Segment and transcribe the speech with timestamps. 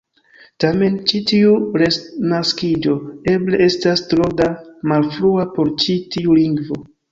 [0.63, 1.51] Tamen, ĉi tiu
[1.81, 2.97] "renaskiĝo"
[3.35, 4.49] eble estas tro da
[4.95, 6.83] malfrua por ĉi tiu lingvo.